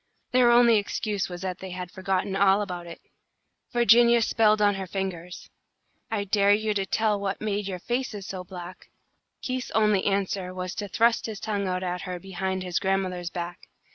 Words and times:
Their 0.31 0.49
only 0.49 0.77
excuse 0.77 1.29
was 1.29 1.43
that 1.43 1.59
they 1.59 1.69
had 1.69 1.91
forgotten 1.91 2.35
all 2.35 2.63
about 2.63 2.87
it. 2.87 2.99
Virginia 3.71 4.23
spelled 4.23 4.59
on 4.59 4.73
her 4.73 4.87
fingers: 4.87 5.51
"I 6.09 6.23
dare 6.23 6.55
you 6.55 6.73
to 6.73 6.87
tell 6.87 7.19
what 7.19 7.39
made 7.39 7.67
your 7.67 7.77
faces 7.77 8.25
so 8.25 8.43
black!" 8.43 8.89
Keith's 9.43 9.69
only 9.75 10.03
answer 10.05 10.55
was 10.55 10.73
to 10.73 10.87
thrust 10.87 11.27
his 11.27 11.39
tongue 11.39 11.67
out 11.67 11.83
at 11.83 12.01
her 12.01 12.17
behind 12.19 12.63
his 12.63 12.79
grandmother's 12.79 13.29
back. 13.29 13.67